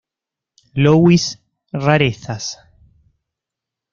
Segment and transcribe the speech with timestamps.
[0.83, 1.37] Louis
[1.75, 2.57] Rarezas.